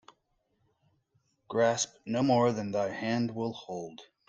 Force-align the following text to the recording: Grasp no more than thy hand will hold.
Grasp 1.47 1.93
no 2.07 2.23
more 2.23 2.51
than 2.51 2.71
thy 2.71 2.89
hand 2.89 3.35
will 3.35 3.53
hold. 3.53 4.01